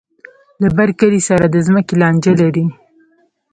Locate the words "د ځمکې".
1.49-1.93